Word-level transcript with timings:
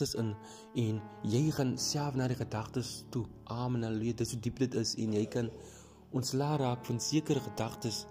gedagtes 0.00 0.14
in 0.14 0.34
en 0.74 1.00
jy 1.22 1.50
gaan 1.52 1.76
self 1.78 2.14
na 2.16 2.28
die 2.28 2.36
gedagtes 2.36 3.04
toe. 3.10 3.26
Amen. 3.44 3.82
Halleluja. 3.84 4.16
Dis 4.16 4.32
hoe 4.32 4.40
diep 4.40 4.58
dit 4.58 4.74
is 4.74 4.94
en 4.96 5.12
jy 5.12 5.26
kan 5.26 5.50
ontslaa 6.12 6.56
raak 6.56 6.86
van 6.86 7.00
sekere 7.00 7.40
gedagtes 7.40 8.06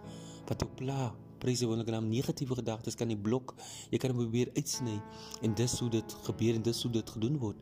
wat 0.47 0.62
jou 0.62 0.70
pla. 0.75 1.13
Prys 1.39 1.60
die 1.60 1.67
wonderlike 1.67 1.91
naam. 1.91 2.10
Negatiewe 2.10 2.55
gedagtes 2.60 2.96
kan 2.96 3.10
jy 3.10 3.17
blok. 3.17 3.55
Jy 3.89 3.97
kan 3.97 4.13
probeer 4.13 4.52
uitsny 4.55 4.99
en 5.41 5.55
dis 5.55 5.79
hoe 5.79 5.89
dit 5.89 6.15
gebeur 6.28 6.55
en 6.55 6.62
dis 6.62 6.83
hoe 6.83 6.91
dit 6.91 7.10
gedoen 7.10 7.39
word. 7.39 7.57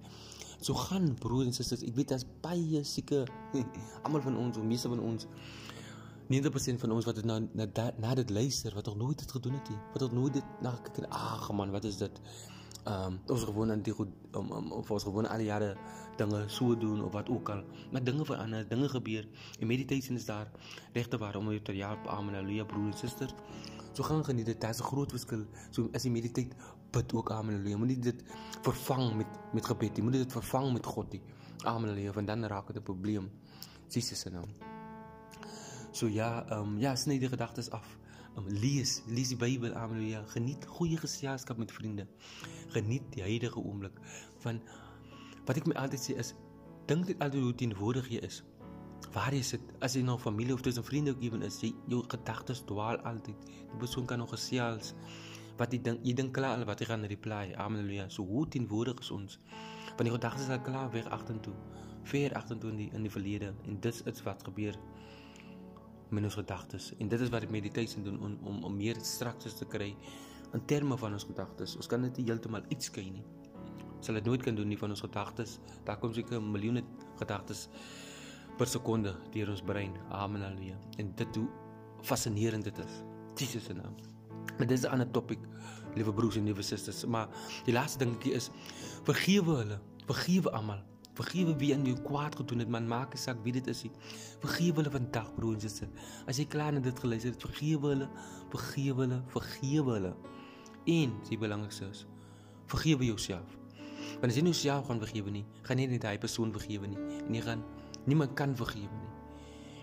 So 0.59 0.73
gaan 0.73 1.13
broers 1.13 1.45
en 1.45 1.53
susters, 1.53 1.83
ek 1.85 1.93
weet 1.95 2.09
daar's 2.09 2.25
baie 2.41 2.81
sieke 2.83 3.27
almal 4.03 4.23
van 4.25 4.37
ons, 4.41 4.57
of 4.57 4.65
meeste 4.65 4.89
van 4.89 5.03
ons 5.05 5.27
90% 6.27 6.81
van 6.81 6.91
ons 6.91 7.05
wat 7.07 7.21
dit 7.21 7.27
nou 7.29 7.37
na 7.55 7.67
na 8.01 8.15
dit 8.17 8.33
luister 8.33 8.73
wat 8.75 8.89
nog 8.89 8.97
nooit 8.97 9.21
dit 9.21 9.31
gedoen 9.31 9.53
het 9.61 9.69
nie. 9.69 9.77
Wat 9.93 10.01
nog 10.07 10.15
nooit 10.17 10.39
dit 10.41 10.61
na 10.65 10.73
kyk 10.83 11.03
en 11.03 11.11
ag 11.13 11.51
man, 11.55 11.71
wat 11.71 11.85
is 11.87 12.01
dit? 12.01 12.17
Um, 12.87 13.19
ons 13.27 13.43
gewoon 13.43 13.71
aan 13.71 13.81
die 13.83 13.93
goed 13.93 14.07
um, 14.31 14.51
um, 14.51 14.71
of 14.71 14.91
ons 14.91 15.03
gewoon 15.03 15.25
al 15.27 15.41
die 15.41 15.49
jare 15.49 15.73
dinge 16.15 16.45
so 16.47 16.71
doen 16.71 17.01
of 17.03 17.11
wat 17.11 17.29
ook 17.29 17.49
al. 17.49 17.63
Maar 17.91 18.03
dinge 18.03 18.25
verander, 18.25 18.67
dinge 18.67 18.87
gebeur. 18.89 19.27
En 19.59 19.67
meditation 19.67 20.15
is 20.15 20.25
daar 20.25 20.51
regte 20.93 21.17
waar 21.17 21.35
om 21.35 21.49
jou 21.51 21.61
te 21.61 21.73
help. 21.75 22.07
Amen. 22.07 22.33
Halleluja 22.33 22.63
broer 22.63 22.85
en 22.85 22.97
suster. 22.97 23.33
So 23.91 24.03
gaan 24.03 24.23
geniet 24.25 24.45
dit. 24.45 24.61
Daar's 24.61 24.79
'n 24.79 24.83
groot 24.83 25.11
verskil. 25.11 25.45
So 25.69 25.89
as 25.91 26.03
jy 26.03 26.11
meditate, 26.11 26.55
bid 26.91 27.13
ook 27.13 27.31
amen. 27.31 27.55
Halleluja. 27.55 27.77
Moenie 27.77 27.99
dit 27.99 28.23
vervang 28.61 29.15
met 29.15 29.27
met 29.53 29.65
gebed 29.65 29.93
nie. 29.93 30.03
Moenie 30.03 30.23
dit 30.23 30.31
vervang 30.31 30.73
met 30.73 30.85
God 30.85 31.11
nie. 31.11 31.21
Amen. 31.63 31.89
Halleluja. 31.89 32.11
Want 32.11 32.27
dan 32.27 32.45
raak 32.45 32.67
dit 32.67 32.77
'n 32.77 32.83
probleem. 32.83 33.31
Jesus 33.87 34.19
se 34.19 34.29
naam. 34.29 34.49
So 35.91 36.07
ja, 36.07 36.45
ehm 36.49 36.59
um, 36.59 36.77
ja, 36.79 36.95
sny 36.95 37.19
die 37.19 37.29
gedagtes 37.29 37.69
af. 37.69 37.97
Lees, 38.45 39.01
lees 39.09 39.31
die 39.33 39.37
Bybel, 39.39 39.73
haleluja. 39.73 40.21
Geniet 40.29 40.65
goeie 40.69 40.97
geselskap 41.01 41.57
met 41.57 41.71
vriende. 41.73 42.05
Geniet 42.69 43.07
die 43.15 43.23
huidige 43.25 43.57
oomblik 43.57 43.97
van 44.43 44.59
wat 45.47 45.57
ek 45.57 45.65
my 45.65 45.73
altyd 45.81 46.03
sê 46.03 46.17
is 46.21 46.35
dink 46.91 47.07
dit 47.09 47.17
altyd 47.23 47.47
hoe 47.47 47.55
teenwoordig 47.57 48.11
jy 48.13 48.21
is. 48.27 48.43
Waar 49.15 49.33
jy 49.33 49.41
sit, 49.41 49.63
as 49.81 49.95
jy 49.97 50.03
nog 50.05 50.21
familie 50.21 50.53
of 50.53 50.61
tussen 50.61 50.85
vriende 50.85 51.15
ook 51.15 51.23
ewen 51.25 51.41
is, 51.47 51.57
jy 51.63 51.71
jou 51.89 52.03
gedagtes 52.11 52.61
dwaal 52.69 53.01
altyd. 53.09 53.47
Die 53.71 53.81
persoon 53.81 54.05
kan 54.05 54.21
nog 54.21 54.29
gesels 54.35 54.93
wat 55.57 55.73
jy 55.73 55.81
dink, 55.81 56.05
jy 56.05 56.13
dink 56.13 56.35
klaar 56.37 56.61
wat 56.69 56.83
jy 56.83 56.91
gaan 56.91 57.07
reply. 57.09 57.55
Haleluja. 57.57 58.05
So 58.13 58.27
hoe 58.27 58.45
teenwoordig 58.53 59.01
is 59.01 59.11
ons? 59.11 59.39
Want 59.95 60.05
die 60.05 60.13
gedagtes 60.13 60.45
is 60.45 60.53
al 60.53 60.61
klaar 60.61 60.91
weg 60.93 61.09
agtertoe. 61.09 61.55
Ver 62.07 62.37
agtertoe 62.37 62.69
in 62.75 62.83
die 62.83 62.89
in 62.93 63.07
die 63.07 63.11
verlede 63.11 63.55
en 63.65 63.81
dit 63.81 64.03
is 64.13 64.23
wat 64.27 64.45
gebeur 64.45 64.77
met 66.09 66.23
ons 66.23 66.35
gedagtes. 66.39 66.93
En 66.97 67.07
dit 67.07 67.21
is 67.21 67.29
wat 67.29 67.45
die 67.45 67.51
meditation 67.51 68.03
doen 68.03 68.19
om 68.23 68.37
om 68.43 68.63
om 68.63 68.75
meer 68.77 68.97
strukture 69.01 69.55
te 69.55 69.65
kry 69.65 69.95
in 70.53 70.65
terme 70.65 70.97
van 70.97 71.13
ons 71.13 71.23
gedagtes. 71.27 71.75
Ons 71.75 71.87
kan 71.87 72.01
dit 72.01 72.17
nie 72.17 72.25
heeltemal 72.29 72.63
uitskei 72.71 73.09
nie. 73.11 73.23
Sal 73.99 74.19
dit 74.19 74.25
nooit 74.25 74.43
kan 74.43 74.55
doen 74.55 74.67
nie 74.67 74.77
van 74.77 74.93
ons 74.93 75.01
gedagtes. 75.01 75.57
Daar 75.85 75.97
kom 75.99 76.13
seker 76.13 76.41
miljoene 76.41 76.83
gedagtes 77.19 77.67
per 78.57 78.69
sekonde 78.69 79.15
deur 79.33 79.49
ons 79.53 79.61
brein. 79.61 79.97
Amen 80.09 80.41
haleluja. 80.41 80.77
En 80.97 81.13
dit 81.15 81.35
hoe 81.35 81.47
fascinerend 82.05 82.63
dit 82.63 82.77
is. 82.77 83.01
Jesus 83.37 83.65
se 83.69 83.73
naam. 83.73 83.95
Maar 84.57 84.67
dis 84.67 84.81
'n 84.81 84.89
ander 84.89 85.11
topik, 85.11 85.39
liewe 85.95 86.13
broers 86.13 86.35
en 86.35 86.43
liewe 86.43 86.61
susters, 86.61 87.05
maar 87.05 87.27
die 87.65 87.73
laaste 87.73 87.97
dingetjie 87.97 88.33
is 88.33 88.49
vergewe 89.03 89.55
hulle. 89.55 89.79
Vergewe 90.05 90.51
almal. 90.51 90.81
Vergewe 91.17 91.55
wie 91.57 91.71
aan 91.73 91.85
jou 91.87 91.95
kwaad 92.05 92.35
gedoen 92.37 92.61
het, 92.61 92.69
man, 92.69 92.87
maak 92.89 93.15
nie 93.15 93.21
saak 93.21 93.39
wie 93.45 93.53
dit 93.55 93.67
is 93.71 93.83
nie. 93.87 93.91
Vergewe 94.43 94.81
hulle 94.81 94.93
vandag, 94.93 95.31
broer 95.37 95.55
en 95.57 95.63
suster. 95.63 95.89
As 96.29 96.37
jy 96.37 96.45
klaar 96.51 96.75
na 96.75 96.83
dit 96.85 96.99
geluister 97.01 97.33
het, 97.33 97.41
vergewe 97.41 97.93
hulle, 97.93 98.09
vergewe 98.53 99.05
hulle, 99.05 99.21
vergewe 99.33 99.95
hulle. 99.97 100.13
En 100.87 101.15
die 101.29 101.39
belangrikste 101.41 101.89
is, 101.89 102.05
vergewe 102.71 103.09
jouself. 103.09 103.57
Want 104.19 104.29
as 104.29 104.37
jy 104.37 104.45
nie 104.45 104.53
jouself 104.53 104.91
gaan 104.91 105.01
vergewe 105.01 105.33
nie, 105.33 105.43
gaan 105.67 105.81
jy 105.81 105.89
nie 105.95 106.01
daai 106.03 106.17
persoon 106.21 106.53
vergewe 106.55 106.91
nie. 106.91 107.01
En 107.25 107.33
jy 107.37 107.43
gaan 107.47 107.65
niemand 108.05 108.37
kan 108.39 108.53
vergewe 108.57 109.01
nie. 109.01 109.11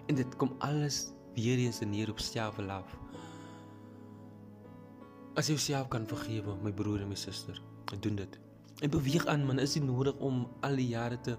En 0.08 0.20
dit 0.20 0.38
kom 0.40 0.54
alles 0.64 1.08
weer 1.34 1.58
eens 1.58 1.82
neer 1.82 2.12
op 2.12 2.22
selfverlaaf. 2.22 2.94
As 5.34 5.50
jy 5.50 5.58
jouself 5.58 5.90
kan 5.90 6.06
vergewe, 6.06 6.54
my 6.62 6.70
broer 6.72 7.02
en 7.02 7.10
my 7.10 7.18
suster, 7.18 7.58
doen 8.00 8.22
dit. 8.22 8.43
En 8.82 8.90
beweeg 8.90 9.26
aan 9.26 9.44
man, 9.46 9.58
is 9.62 9.76
dit 9.76 9.84
nodig 9.84 10.16
om 10.18 10.46
al 10.66 10.76
die 10.76 10.88
jare 10.88 11.20
te 11.20 11.36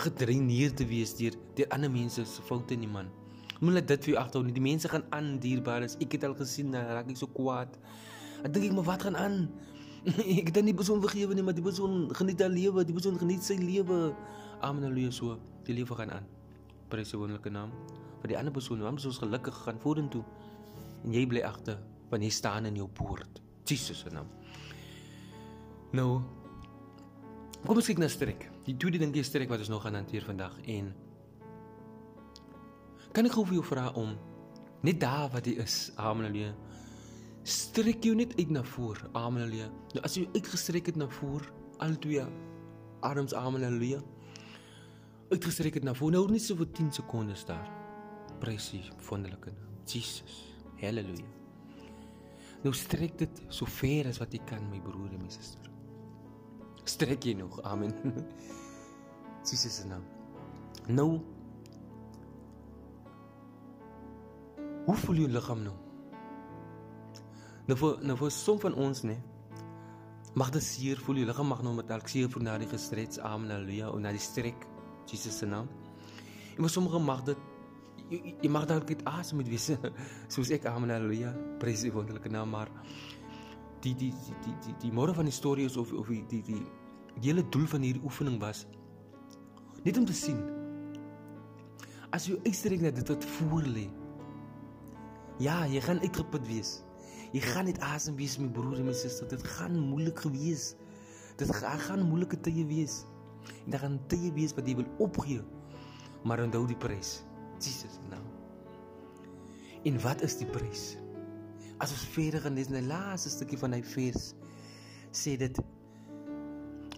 gedreineer 0.00 0.72
te 0.74 0.86
wees 0.86 1.16
deur 1.18 1.34
deur 1.58 1.68
ander 1.74 1.90
mense 1.90 2.24
se 2.24 2.42
foute 2.46 2.76
nie 2.78 2.88
man. 2.88 3.10
Moenie 3.60 3.82
dit 3.84 4.06
vir 4.06 4.14
jou 4.14 4.20
agterhou 4.20 4.46
nie. 4.46 4.54
Die 4.56 4.64
mense 4.64 4.88
gaan 4.88 5.04
aan 5.12 5.34
dierbares. 5.42 5.98
Ek 6.00 6.14
het 6.16 6.24
al 6.24 6.36
gesien 6.38 6.70
dat 6.72 6.88
raak 6.94 7.10
ek 7.12 7.18
so 7.20 7.28
kwaad. 7.34 7.74
Ek 8.46 8.54
dink 8.54 8.70
ek 8.70 8.76
maar 8.78 8.86
wat 8.86 9.04
gaan 9.04 9.18
aan? 9.20 9.42
ek 10.40 10.48
het 10.48 10.62
nie 10.64 10.72
persoon 10.76 11.02
vergewe 11.04 11.36
nie, 11.36 11.44
maar 11.44 11.56
die 11.56 11.64
persoon 11.64 12.06
geniet 12.16 12.40
haar 12.40 12.52
lewe, 12.54 12.86
die 12.88 12.96
persoon 12.96 13.18
geniet 13.20 13.44
sy 13.44 13.58
lewe. 13.60 14.14
Amen 14.64 14.86
haleluja 14.86 15.12
so. 15.12 15.36
Die 15.66 15.76
lewe 15.76 15.98
gaan 15.98 16.14
aan. 16.16 16.28
Prys 16.88 17.12
sy 17.12 17.20
wonderlike 17.20 17.52
naam. 17.52 17.74
Vir 18.22 18.32
die 18.32 18.38
ander 18.40 18.54
persoon, 18.54 18.80
want 18.84 19.04
ons 19.04 19.20
gelukkig 19.20 19.60
gaan 19.66 19.80
vorentoe. 19.82 20.24
En 21.04 21.12
jy 21.16 21.26
bly 21.28 21.44
agter 21.44 21.80
wanneer 22.10 22.32
jy 22.32 22.38
staan 22.40 22.68
in 22.68 22.80
jou 22.80 22.88
poort. 22.96 23.42
Jesus 23.68 24.00
se 24.06 24.12
naam. 24.12 24.28
Nou 25.90 26.20
kom 27.66 27.78
ons 27.78 27.88
kyk 27.90 27.98
na 28.00 28.08
strek. 28.10 28.46
Die 28.66 28.76
tweede 28.78 29.00
ding 29.02 29.14
is 29.18 29.28
strek 29.30 29.50
wat 29.50 29.62
ons 29.64 29.70
nog 29.72 29.82
gaan 29.82 29.98
hanteer 29.98 30.24
vandag 30.26 30.54
en 30.70 30.92
kan 33.10 33.26
ek 33.26 33.34
gou 33.34 33.42
vir 33.48 33.58
jou 33.58 33.64
vra 33.66 33.88
om 33.98 34.12
net 34.86 35.00
daar 35.02 35.26
wat 35.32 35.48
jy 35.50 35.56
is, 35.60 35.90
Amelie. 35.98 36.52
Strek 37.42 38.04
jou 38.06 38.14
net 38.14 38.36
uit 38.38 38.52
na 38.54 38.62
voor, 38.76 39.00
Amelie. 39.18 39.66
Nou 39.96 40.04
as 40.06 40.14
jy 40.16 40.28
uitgestrek 40.36 40.92
het 40.92 41.00
na 41.00 41.08
voor, 41.18 41.44
al 41.82 41.98
twee 41.98 42.22
arms 43.04 43.34
Amelie. 43.34 43.98
Uitgestrek 45.30 45.80
het 45.80 45.88
na 45.88 45.94
voor, 45.98 46.14
nou 46.14 46.22
net 46.30 46.44
so 46.44 46.56
vir 46.58 46.70
10 46.78 46.92
sekondes 47.00 47.42
daar. 47.50 47.66
Presies, 48.40 48.92
wonderlike. 49.08 49.52
Jesus. 49.90 50.46
Halleluja. 50.80 51.26
Nou 52.62 52.72
strek 52.76 53.18
dit 53.18 53.42
so 53.52 53.66
ver 53.66 54.08
as 54.08 54.22
wat 54.22 54.32
jy 54.32 54.40
kan, 54.48 54.62
my 54.70 54.80
broer 54.84 55.10
en 55.16 55.26
my 55.26 55.32
suster 55.34 55.69
strek 56.88 57.24
jy 57.24 57.34
nog. 57.34 57.60
Amen. 57.62 57.94
Jesus 59.48 59.76
se 59.76 59.86
naam. 59.86 60.04
Nou 60.88 61.20
Hoe 64.86 64.96
voel 64.96 65.20
jou 65.22 65.28
liggaam 65.30 65.60
nou? 65.62 65.74
Nou 67.68 67.76
vir 67.78 68.00
nou 68.02 68.16
vir 68.18 68.32
som 68.34 68.58
van 68.58 68.74
ons 68.74 69.04
nê. 69.06 69.14
Mag 70.40 70.50
dit 70.54 70.64
seer 70.64 70.98
voel 71.04 71.20
jou 71.20 71.28
liggaam 71.28 71.50
mag 71.52 71.60
nou 71.62 71.74
met 71.76 71.86
dalk 71.86 72.08
seer 72.10 72.30
voel 72.32 72.46
na 72.48 72.56
die 72.58 72.68
gestrets. 72.70 73.20
Amen. 73.20 73.52
Halleluja. 73.52 73.92
En 73.94 74.06
na 74.06 74.14
die 74.16 74.22
strek. 74.22 74.66
Jesus 75.10 75.38
se 75.38 75.46
naam. 75.46 75.68
En 76.56 76.64
vir 76.64 76.72
sommige 76.72 76.98
mag 77.02 77.22
dit 77.28 77.46
jy, 78.10 78.34
jy 78.42 78.50
mag 78.50 78.66
dalk 78.70 78.88
dit 78.88 79.04
asem 79.06 79.38
met 79.42 79.50
wees. 79.52 79.68
Soos 80.32 80.50
ek. 80.56 80.66
Amen. 80.70 80.90
Halleluja. 80.90 81.34
Prys 81.62 81.84
die 81.86 81.92
wonderlike 81.94 82.32
naam 82.32 82.50
maar 82.56 82.72
die 83.84 83.94
die 83.94 84.12
die 84.12 84.54
die 84.64 84.74
die, 84.82 84.92
môre 84.92 85.14
van 85.16 85.28
die 85.28 85.34
storie 85.34 85.66
is 85.68 85.76
of 85.80 85.92
of 85.92 86.08
die 86.12 86.22
die 86.28 86.42
die 86.46 86.60
die 87.16 87.28
hele 87.28 87.44
doel 87.48 87.66
van 87.66 87.84
hierdie 87.84 88.04
oefening 88.04 88.38
was 88.40 88.66
net 89.84 89.96
om 89.98 90.06
te 90.08 90.16
sien 90.16 90.40
as 92.16 92.26
jy 92.28 92.36
uitstrek 92.44 92.82
net 92.84 92.98
dit 93.00 93.12
wat 93.12 93.24
voor 93.38 93.66
lê 93.66 93.88
ja 95.40 95.62
jy 95.70 95.80
gaan 95.84 96.02
uitgeput 96.04 96.46
wees 96.48 96.80
jy 97.32 97.42
gaan 97.44 97.68
net 97.70 97.80
asem 97.86 98.16
wees 98.18 98.36
my 98.42 98.50
broer 98.52 98.80
en 98.80 98.90
my 98.90 98.96
suster 98.96 99.28
dit 99.30 99.44
gaan 99.56 99.78
moeilik 99.78 100.18
gewees 100.26 100.74
dit 101.40 101.56
gaan, 101.56 102.02
moeilike 102.04 102.36
tye 102.44 102.66
wees 102.68 103.04
en 103.64 103.72
dan 103.72 103.80
gaan 103.80 103.98
tye 104.12 104.32
wees 104.36 104.52
wat 104.56 104.68
jy 104.68 104.76
wil 104.82 104.88
opgee 105.00 105.40
maar 106.28 106.42
onthou 106.44 106.66
die 106.68 106.76
prys 106.76 107.20
Jesus 107.60 107.96
nou 108.12 108.20
en 109.88 109.96
wat 110.04 110.20
is 110.26 110.36
die 110.36 110.48
prys 110.48 110.90
as 111.80 111.92
ons 111.96 112.06
verder 112.14 112.44
gaan 112.44 112.56
lees 112.58 112.70
in 112.70 112.78
die 112.80 112.88
laaste 112.88 113.32
stukkie 113.32 113.58
van 113.60 113.74
hy 113.76 113.82
vers 113.94 114.32
sê 115.16 115.36
dit 115.40 115.60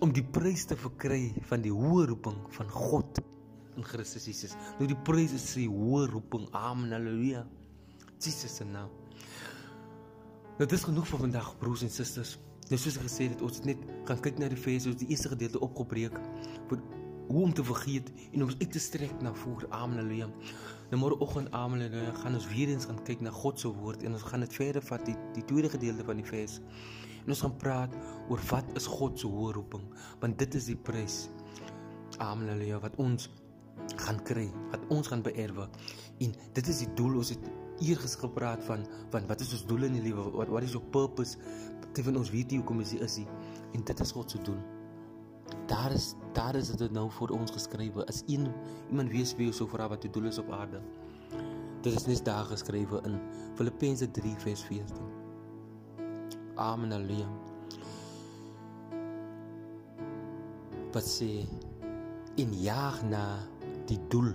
om 0.03 0.11
die 0.15 0.25
prys 0.35 0.67
te 0.67 0.77
verkry 0.79 1.29
van 1.49 1.63
die 1.63 1.73
hoë 1.73 2.09
roeping 2.11 2.39
van 2.57 2.71
God 2.75 3.23
in 3.79 3.87
Christus 3.87 4.27
Jesus. 4.29 4.57
Nou 4.79 4.89
die 4.91 4.99
prys 5.07 5.33
is 5.37 5.45
sy 5.55 5.69
hoë 5.71 6.09
roeping. 6.11 6.49
Amen. 6.59 6.91
Halleluja. 6.93 7.45
Jesus 8.21 8.59
se 8.59 8.67
naam. 8.69 8.91
Nou 10.59 10.67
dis 10.69 10.85
genoeg 10.85 11.07
vir 11.09 11.23
vandag 11.23 11.55
broers 11.61 11.87
en 11.87 11.93
susters. 11.93 12.35
Nou 12.69 12.79
soos 12.81 12.99
ek 12.99 13.07
gesê 13.07 13.29
het, 13.31 13.41
ons 13.45 13.61
het 13.61 13.71
net 13.71 13.87
gaan 14.09 14.21
kyk 14.25 14.43
na 14.43 14.51
die 14.53 14.61
vers, 14.61 14.89
ons 14.91 14.99
die 15.01 15.09
eerste 15.13 15.33
gedeelte 15.33 15.63
opgebreek 15.65 16.19
vir 16.71 16.83
hoe 17.33 17.43
om 17.43 17.53
te 17.55 17.65
vergeet 17.65 18.13
en 18.33 18.43
om 18.43 18.51
uit 18.59 18.73
te 18.73 18.79
strek 18.79 19.21
na 19.21 19.35
voor. 19.35 19.67
Amen. 19.69 19.97
Halleluja. 19.97 20.29
Nou 20.91 20.99
môreoggend, 21.01 21.51
amen. 21.51 21.81
Halleluja, 21.81 22.13
gaan 22.21 22.35
ons 22.37 22.49
weer 22.53 22.69
eens 22.69 22.85
gaan 22.85 23.01
kyk 23.07 23.23
na 23.25 23.31
God 23.33 23.61
se 23.61 23.71
woord 23.73 24.03
en 24.05 24.13
ons 24.13 24.27
gaan 24.29 24.45
dit 24.45 24.57
verder 24.61 24.85
vat 24.85 25.07
die 25.09 25.17
die 25.37 25.45
tweede 25.49 25.71
gedeelte 25.73 26.05
van 26.05 26.21
die 26.21 26.27
vers. 26.29 26.59
En 27.23 27.33
ons 27.33 27.41
gaan 27.47 27.57
praat 27.57 27.95
oor 28.29 28.43
wat 28.51 28.77
is 28.77 28.89
God 28.91 29.17
se 29.21 29.31
hoë 29.31 29.55
roeping, 29.57 29.87
want 30.21 30.39
dit 30.43 30.59
is 30.61 30.69
die 30.73 30.77
prys. 30.77 31.23
Amen 32.19 32.53
haleluja 32.53 32.83
wat 32.85 33.01
ons 33.01 33.31
gaan 34.05 34.21
kry, 34.29 34.51
wat 34.75 34.85
ons 34.93 35.09
gaan 35.09 35.25
beerwe. 35.25 35.69
En 36.21 36.37
dit 36.53 36.69
is 36.69 36.85
die 36.85 36.91
doel 37.01 37.17
ons 37.23 37.33
het 37.33 37.49
eers 37.83 38.19
gepraat 38.21 38.61
van 38.69 38.85
van 39.15 39.27
wat 39.31 39.41
is 39.41 39.57
ons 39.57 39.65
doel 39.71 39.89
in 39.89 39.97
die 39.97 40.05
lewe? 40.11 40.29
Wat 40.37 40.53
wat 40.53 40.69
is 40.69 40.77
jou 40.77 40.85
purpose? 40.93 41.41
Dit 41.93 42.05
van 42.05 42.21
ons 42.21 42.31
weet 42.31 42.53
nie 42.53 42.61
hoekom 42.61 42.85
is 42.85 42.93
jy 42.93 43.01
is 43.09 43.19
nie. 43.23 43.29
En 43.73 43.85
dit 43.89 44.07
is 44.07 44.13
God 44.13 44.31
se 44.31 44.45
doel. 44.45 44.61
Daar 45.67 45.93
is 45.93 46.15
daar 46.33 46.55
is 46.57 46.71
dit 46.71 46.93
nou 46.93 47.11
vir 47.13 47.33
ons 47.37 47.53
geskrywe. 47.53 48.07
As 48.09 48.23
een 48.27 48.49
iemand 48.89 49.11
weet 49.13 49.37
wie 49.37 49.53
so 49.53 49.67
vra 49.69 49.89
wat 49.89 50.03
die 50.03 50.11
doel 50.11 50.31
is 50.31 50.39
op 50.39 50.51
aarde. 50.51 50.81
Dit 51.83 51.95
is 51.95 52.07
net 52.07 52.25
daar 52.25 52.45
geskrywe 52.45 53.03
in 53.05 53.19
Filippense 53.55 54.11
3 54.11 54.35
vers 54.39 54.63
14. 54.65 54.97
Amen 56.55 56.93
haleluja. 56.93 57.29
Wat 60.93 61.05
sê 61.09 61.45
in 62.41 62.53
jaag 62.61 63.03
na 63.09 63.25
die 63.89 64.01
doel 64.09 64.33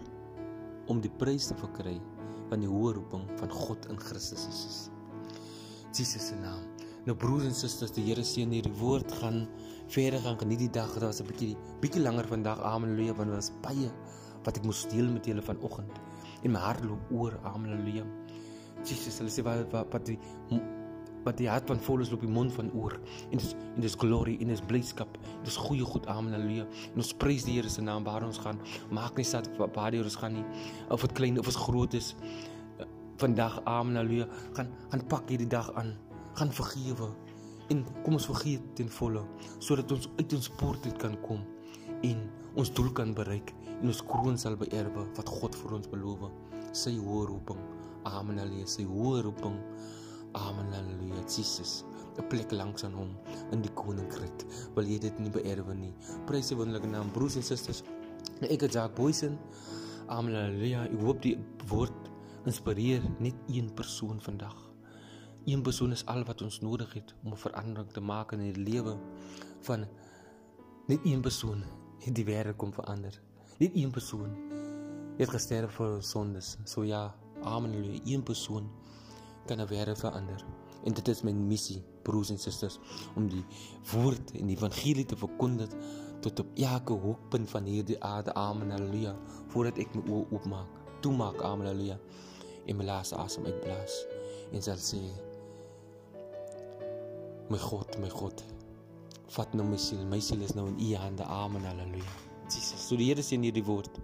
om 0.87 1.01
die 1.01 1.11
prys 1.19 1.49
te 1.49 1.57
verkry 1.57 1.97
van 2.49 2.63
die 2.63 2.69
hoë 2.69 2.93
roeping 2.97 3.25
van 3.39 3.51
God 3.51 3.89
in 3.91 3.99
Christus 3.99 4.45
Jesus. 4.47 4.81
Jesus 5.97 6.29
se 6.29 6.35
naam. 6.41 6.76
Nou 7.07 7.15
broers 7.15 7.45
en 7.47 7.53
susters, 7.55 7.93
die 7.95 8.03
Here 8.03 8.23
seën 8.27 8.51
hierdie 8.51 8.73
woord 8.81 9.13
gaan 9.21 9.45
verder 9.93 10.19
gaan 10.25 10.35
geniet 10.41 10.59
die 10.65 10.73
dag. 10.75 10.91
Was 10.99 11.21
'n 11.21 11.27
bietjie 11.29 11.55
bietjie 11.79 12.01
langer 12.01 12.27
vandag. 12.27 12.59
Amen. 12.59 12.89
Halleluja. 12.89 13.13
Want 13.15 13.29
dit 13.29 13.35
was 13.35 13.51
baie 13.61 13.89
wat 14.43 14.57
ek 14.57 14.63
moes 14.63 14.83
deel 14.91 15.07
met 15.07 15.25
julle 15.25 15.41
vanoggend. 15.41 15.91
En 16.43 16.51
my 16.51 16.59
hart 16.59 16.83
loop 16.83 16.99
oor. 17.11 17.39
Amen. 17.43 17.71
Halleluja. 17.71 18.03
Jesus, 18.83 19.19
hulle 19.19 19.29
sê 19.29 19.41
wat 19.41 19.71
wat 19.71 20.05
die 20.05 20.19
wat 21.23 21.37
die 21.37 21.47
hart 21.47 21.67
van 21.67 21.79
vol 21.79 22.01
is 22.01 22.11
loop 22.11 22.21
die 22.21 22.29
mond 22.29 22.51
van 22.51 22.71
oor. 22.73 22.99
En 23.31 23.37
dis 23.37 23.53
en 23.53 23.81
dis 23.81 23.95
glory 23.95 24.37
en 24.41 24.47
dis 24.47 24.61
blydskap. 24.61 25.17
Dis 25.43 25.55
goeie 25.55 25.85
goed. 25.85 26.05
Amen. 26.07 26.33
Halleluja. 26.33 26.67
En 26.91 26.97
ons 26.97 27.13
prys 27.13 27.45
die 27.45 27.55
Here 27.55 27.69
se 27.69 27.81
naam 27.81 28.03
waar 28.03 28.23
ons 28.23 28.37
gaan. 28.37 28.59
Maak 28.91 29.15
nie 29.15 29.23
saak 29.23 29.47
waar 29.57 29.91
die 29.91 30.03
ons 30.03 30.15
gaan 30.15 30.33
nie. 30.33 30.45
Of 30.89 31.01
dit 31.01 31.13
klein 31.13 31.39
of 31.39 31.45
dit 31.45 31.55
groot 31.55 31.93
is. 31.93 32.15
Vandag. 33.17 33.61
Amen. 33.63 33.95
Halleluja. 33.95 34.27
Gaan 34.53 34.67
gaan 34.89 35.07
pak 35.07 35.29
hierdie 35.29 35.47
dag 35.47 35.71
aan 35.73 35.95
gaan 36.37 36.53
vergewe. 36.53 37.09
En 37.73 37.83
kom 38.03 38.15
ons 38.15 38.27
vergeet 38.29 38.63
ten 38.79 38.89
volle 38.99 39.23
sodat 39.59 39.91
ons 39.91 40.09
uit 40.19 40.33
ons 40.37 40.49
poort 40.59 40.85
uit 40.85 40.99
kan 41.01 41.17
kom 41.25 41.41
en 42.07 42.19
ons 42.57 42.69
doel 42.77 42.91
kan 42.95 43.11
bereik 43.17 43.51
en 43.77 43.89
ons 43.91 44.03
kroon 44.07 44.37
sal 44.39 44.55
beerwe 44.59 45.03
wat 45.17 45.31
God 45.39 45.57
vir 45.57 45.75
ons 45.79 45.89
beloof. 45.91 46.29
Sy 46.77 46.93
hoë 47.01 47.25
roeping. 47.31 47.59
Amen 48.07 48.39
haleluja 48.39 48.69
sy 48.77 48.85
hoë 48.87 49.25
roeping. 49.25 49.57
Amen 50.37 50.71
haleluja 50.75 51.23
Jesus 51.25 51.83
'n 52.17 52.27
plek 52.29 52.51
langs 52.51 52.83
aan 52.83 52.93
hom 52.93 53.11
in 53.51 53.61
die 53.61 53.73
koninkryk. 53.73 54.45
Wil 54.75 54.85
jy 54.89 54.99
dit 54.99 55.19
nie 55.19 55.29
beerwe 55.29 55.75
nie? 55.75 55.93
Prys 56.25 56.49
die 56.49 56.57
wonderlike 56.57 56.87
naam 56.87 57.11
broers 57.11 57.35
en 57.35 57.43
susters. 57.43 57.83
Ek 58.41 58.61
is 58.61 58.73
Jacques 58.73 58.95
Boysen. 58.95 59.37
Amen 60.07 60.33
haleluja 60.33 60.85
ek 60.85 61.01
hoop 61.01 61.21
die 61.21 61.37
woord 61.67 62.09
inspireer 62.45 63.03
net 63.19 63.35
een 63.47 63.69
persoon 63.73 64.21
vandag 64.21 64.67
Een 65.47 65.61
persoon 65.61 65.91
is 65.91 66.05
al 66.05 66.25
wat 66.27 66.41
ons 66.43 66.59
nodig 66.59 66.93
het 66.93 67.13
om 67.23 67.31
'n 67.31 67.37
verandering 67.39 67.91
te 67.91 68.01
maak 68.01 68.31
in 68.31 68.39
die 68.39 68.63
lewe 68.63 68.97
van 69.59 69.85
net 70.87 70.99
een 71.03 71.21
persoon 71.21 71.63
het 72.03 72.15
die 72.15 72.25
wêreld 72.25 72.55
kom 72.55 72.73
verander. 72.73 73.21
Net 73.57 73.71
een 73.75 73.91
persoon 73.91 74.35
het 75.17 75.29
gesterf 75.29 75.71
vir 75.71 75.95
ons 75.95 76.09
sondes. 76.09 76.57
So 76.63 76.83
ja, 76.83 77.15
amen. 77.43 78.01
Een 78.05 78.23
persoon 78.23 78.69
kan 79.45 79.61
'n 79.61 79.67
wêreld 79.67 79.99
verander. 79.99 80.45
En 80.83 80.93
dit 80.93 81.07
is 81.07 81.21
my 81.21 81.31
missie, 81.31 81.83
broers 82.01 82.29
en 82.29 82.39
susters, 82.39 82.79
om 83.15 83.29
die 83.29 83.45
woord 83.91 84.31
en 84.31 84.47
die 84.47 84.55
evangelie 84.55 85.05
te 85.05 85.17
verkondig 85.17 85.69
tot 86.19 86.39
op 86.39 86.47
elke 86.55 86.93
hoekpunt 86.93 87.49
van 87.49 87.63
hierdie 87.63 88.03
aarde. 88.03 88.33
Amen. 88.33 88.69
Halleluja. 88.69 89.15
Voordat 89.47 89.77
ek 89.77 89.95
my 89.95 90.01
oë 90.11 90.27
oopmaak, 90.31 90.67
toemaak. 90.99 91.41
Amen. 91.41 91.67
Halleluja. 91.67 91.99
En 92.65 92.75
my 92.75 92.83
laaste 92.83 93.15
asem 93.15 93.45
uitblaas 93.45 94.05
en 94.51 94.61
sal 94.61 94.77
sê 94.77 94.99
My 97.49 97.57
God, 97.57 97.97
my 97.99 98.09
God. 98.11 98.43
Vat 99.35 99.53
nou 99.55 99.63
my 99.67 99.77
siel. 99.79 100.01
My 100.11 100.19
siel 100.19 100.41
is 100.43 100.53
nou 100.55 100.65
in 100.67 100.79
U 100.83 100.95
hande. 100.99 101.23
Amen. 101.23 101.63
Halleluja. 101.63 102.15
Jesus. 102.51 102.81
So 102.89 102.97
die 102.99 103.07
Here 103.07 103.23
sien 103.23 103.45
hierdie 103.45 103.63
woord. 103.63 103.99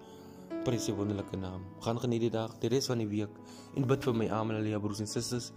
Prys 0.63 0.85
Sy 0.87 0.95
wonderlike 0.95 1.35
naam. 1.39 1.65
Gaan 1.83 1.99
geniet 1.99 2.23
die 2.23 2.31
dag, 2.31 2.53
die 2.61 2.71
res 2.71 2.87
van 2.87 3.03
die 3.03 3.09
week 3.11 3.33
en 3.75 3.87
bid 3.87 4.07
vir 4.07 4.15
my. 4.15 4.29
Amen. 4.31 4.55
Halleluja 4.55 4.79
broers 4.83 5.03
en 5.03 5.11
susters. 5.11 5.51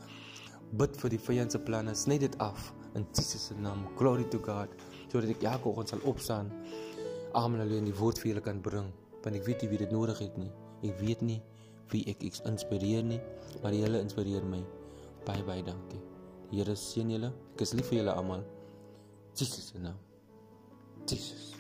Bid 0.75 0.99
vir 0.99 1.15
die 1.15 1.21
vyand 1.29 1.55
se 1.55 1.63
planne. 1.63 1.95
Sny 1.95 2.19
dit 2.25 2.35
af 2.43 2.73
in 2.99 3.07
Jesus 3.15 3.53
se 3.53 3.59
naam. 3.61 3.87
Glory 4.01 4.27
to 4.35 4.43
God. 4.43 4.75
Sodat 5.07 5.31
ek 5.37 5.47
elke 5.47 5.71
oggend 5.71 5.95
sal 5.95 6.03
opstaan. 6.11 6.51
Amen. 7.39 7.63
Halleluja. 7.63 7.85
En 7.85 7.93
die 7.93 7.99
woord 8.03 8.23
vir 8.23 8.33
julle 8.33 8.43
kan 8.49 8.63
bring. 8.67 8.91
Want 9.23 9.39
ek 9.39 9.47
weet 9.47 9.63
nie 9.63 9.71
wie 9.77 9.83
dit 9.85 9.95
nodig 9.95 10.27
het 10.27 10.43
nie. 10.43 10.51
Ek 10.91 10.99
weet 11.03 11.23
nie 11.23 11.39
wie 11.95 12.03
ek 12.11 12.27
inspireer 12.51 13.07
nie, 13.07 13.21
maar 13.63 13.71
die 13.71 13.85
Here 13.85 14.03
inspireer 14.03 14.43
my. 14.43 14.65
Baie 15.27 15.47
baie 15.47 15.63
dankie. 15.63 16.16
Here 16.53 16.77
seën 16.79 17.11
julle. 17.11 17.33
Ek 17.55 17.67
is 17.67 17.75
lief 17.75 17.91
vir 17.91 18.03
julle 18.03 18.15
almal. 18.15 18.45
Jesus 19.37 19.73
se 19.73 19.83
naam. 19.83 19.99
Jesus. 21.07 21.53